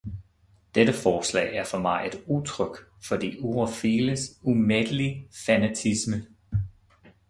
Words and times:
Dette 0.75 0.93
forslag 0.93 1.55
er 1.55 1.63
for 1.63 1.77
mig 1.77 2.07
et 2.07 2.23
udtryk 2.27 2.77
for 3.03 3.15
de 3.17 3.37
eurofiles 3.39 4.39
umættelige 4.43 5.27
fanatisme. 5.45 6.25